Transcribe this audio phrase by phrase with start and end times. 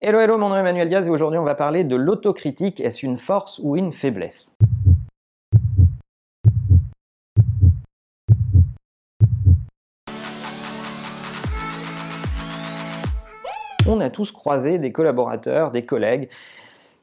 [0.00, 2.78] Hello, hello, mon nom est Emmanuel Diaz et aujourd'hui on va parler de l'autocritique.
[2.78, 4.56] Est-ce une force ou une faiblesse?
[13.88, 16.28] On a tous croisé des collaborateurs, des collègues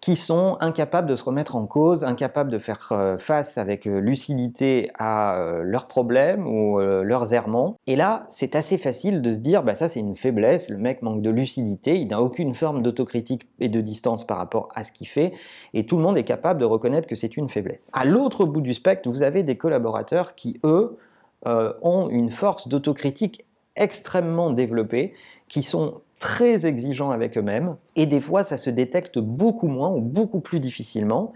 [0.05, 3.97] qui sont incapables de se remettre en cause, incapables de faire euh, face avec euh,
[3.97, 7.75] lucidité à euh, leurs problèmes ou leurs errements.
[7.87, 11.01] Et là, c'est assez facile de se dire, bah ça c'est une faiblesse, le mec
[11.01, 14.91] manque de lucidité, il n'a aucune forme d'autocritique et de distance par rapport à ce
[14.91, 15.33] qu'il fait,
[15.73, 17.89] et tout le monde est capable de reconnaître que c'est une faiblesse.
[17.91, 20.99] À l'autre bout du spectre, vous avez des collaborateurs qui, eux,
[21.45, 23.43] ont une force d'autocritique
[23.75, 25.15] extrêmement développée,
[25.47, 30.01] qui sont très exigeants avec eux-mêmes, et des fois ça se détecte beaucoup moins ou
[30.01, 31.33] beaucoup plus difficilement.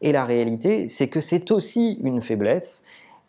[0.00, 2.84] Et la réalité, c'est que c'est aussi une faiblesse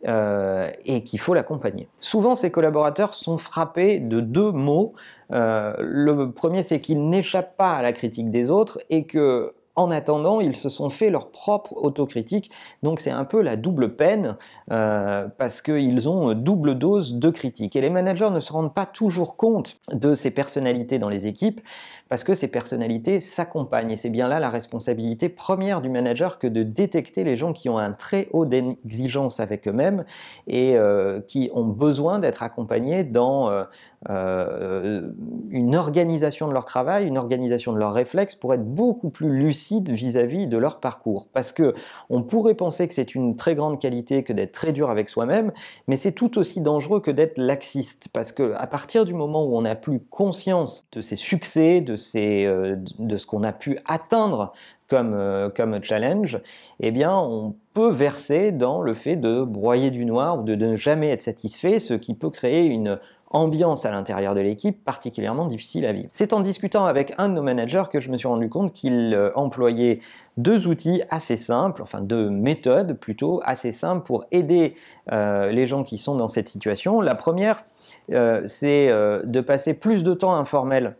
[0.06, 1.88] euh, et qu'il faut l'accompagner.
[1.98, 4.92] Souvent, ces collaborateurs sont frappés de deux mots.
[5.32, 9.90] Euh, le premier, c'est qu'ils n'échappent pas à la critique des autres et que en
[9.90, 12.50] attendant, ils se sont fait leur propre autocritique.
[12.82, 14.36] Donc c'est un peu la double peine
[14.70, 17.76] euh, parce qu'ils ont double dose de critique.
[17.76, 21.62] Et les managers ne se rendent pas toujours compte de ces personnalités dans les équipes
[22.10, 23.92] parce que ces personnalités s'accompagnent.
[23.92, 27.70] Et c'est bien là la responsabilité première du manager que de détecter les gens qui
[27.70, 30.04] ont un très haut d'exigence avec eux-mêmes
[30.46, 33.64] et euh, qui ont besoin d'être accompagnés dans euh,
[34.08, 35.12] euh,
[35.50, 39.90] une organisation de leur travail, une organisation de leurs réflexes pour être beaucoup plus lucide
[39.90, 41.26] vis-à-vis de leur parcours.
[41.32, 41.74] Parce que
[42.08, 45.52] on pourrait penser que c'est une très grande qualité que d'être très dur avec soi-même,
[45.88, 48.08] mais c'est tout aussi dangereux que d'être laxiste.
[48.12, 51.96] Parce que à partir du moment où on n'a plus conscience de ses succès, de
[52.16, 52.76] euh,
[53.16, 54.52] ce qu'on a pu atteindre
[54.88, 56.40] comme, euh, comme challenge,
[56.80, 57.54] eh bien, on
[57.88, 61.94] verser dans le fait de broyer du noir ou de ne jamais être satisfait, ce
[61.94, 62.98] qui peut créer une
[63.30, 66.08] ambiance à l'intérieur de l'équipe particulièrement difficile à vivre.
[66.10, 69.14] C'est en discutant avec un de nos managers que je me suis rendu compte qu'il
[69.14, 70.00] euh, employait
[70.36, 74.74] deux outils assez simples, enfin deux méthodes plutôt assez simples pour aider
[75.10, 77.00] les gens qui sont dans cette situation.
[77.00, 77.64] La première,
[78.08, 80.94] c'est de passer plus de temps informel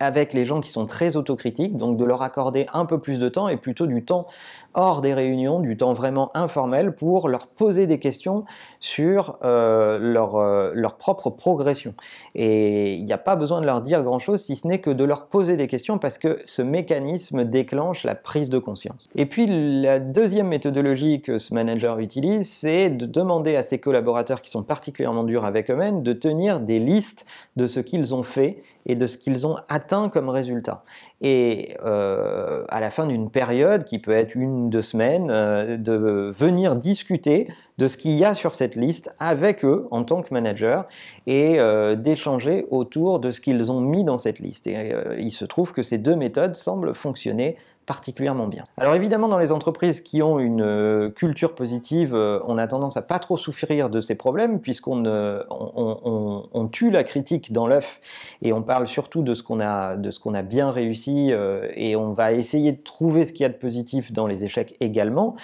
[0.00, 3.28] avec les gens qui sont très autocritiques, donc de leur accorder un peu plus de
[3.28, 4.26] temps et plutôt du temps
[4.74, 8.44] hors des réunions, du temps vraiment informel pour leur poser des questions
[8.78, 11.94] sur euh, leur, euh, leur, propre progression.
[12.36, 15.04] Et il n'y a pas besoin de leur dire grand-chose si ce n'est que de
[15.04, 19.08] leur poser des questions parce que ce mécanisme déclenche la prise de conscience.
[19.16, 24.42] Et puis la deuxième méthodologie que ce manager utilise, c'est de demander à ses collaborateurs
[24.42, 27.26] qui sont particulièrement durs avec eux-mêmes de tenir des listes
[27.56, 30.84] de ce qu'ils ont fait et de ce qu'ils ont atteint comme résultat.
[31.20, 36.30] Et euh, à la fin d'une période, qui peut être une, deux semaines, euh, de
[36.32, 40.32] venir discuter de ce qu'il y a sur cette liste avec eux en tant que
[40.32, 40.86] manager
[41.26, 44.66] et euh, d'échanger autour de ce qu'ils ont mis dans cette liste.
[44.66, 47.56] Et il se trouve que ces deux méthodes semblent fonctionner
[47.86, 48.64] particulièrement bien.
[48.76, 53.18] Alors évidemment, dans les entreprises qui ont une culture positive, on a tendance à pas
[53.18, 56.37] trop souffrir de ces problèmes puisqu'on on,
[56.68, 58.00] tue la critique dans l'œuf
[58.42, 62.72] et on parle surtout de ce qu'on a, bien réussi euh, et on va essayer
[62.72, 65.36] de trouver ce qu'il y a de positif dans les échecs également.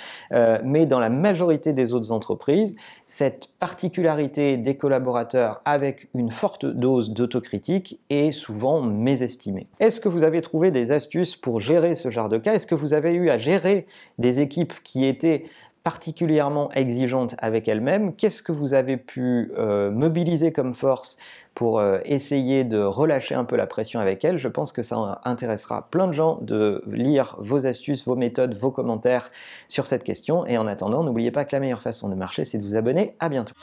[0.65, 2.77] mais dans la majorité des autres entreprises,
[3.07, 9.67] cette particularité des collaborateurs avec une forte dose d'autocritique est souvent mésestimée.
[9.81, 12.55] Est-ce que vous avez trouvé des astuces pour gérer ce genre de cas?
[12.55, 13.87] Est-ce que vous avez eu à gérer
[14.19, 15.45] des équipes qui étaient
[15.84, 21.19] particulièrement exigeantes avec elles-mêmes Qu'est-ce que vous avez pu euh, mobiliser comme force
[21.55, 25.21] pour euh, essayer de relâcher un peu la pression avec elles Je pense que ça
[25.25, 29.31] intéressera plein de gens de lire vos astuces, vos méthodes, vos commentaires
[29.69, 30.47] sur cette question.
[30.47, 33.15] Et en attendant, n'oubliez pas que la meilleure façon de marcher, c'est de vous abonner.
[33.21, 33.55] À bientôt.